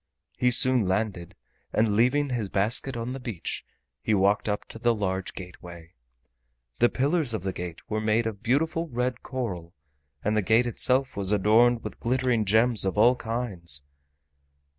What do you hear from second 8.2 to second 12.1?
of beautiful red coral, and the gate itself was adorned with